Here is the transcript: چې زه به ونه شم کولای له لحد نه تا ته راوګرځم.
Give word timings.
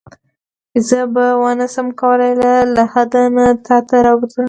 چې 0.71 0.79
زه 0.87 1.01
به 1.13 1.25
ونه 1.41 1.67
شم 1.73 1.87
کولای 1.99 2.33
له 2.41 2.51
لحد 2.75 3.11
نه 3.35 3.45
تا 3.65 3.77
ته 3.87 3.95
راوګرځم. 4.05 4.39